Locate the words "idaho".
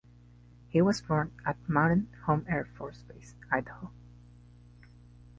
3.51-3.91